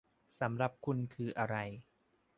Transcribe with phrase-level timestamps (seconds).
[0.39, 1.55] สำหรับคุณคืออะไร?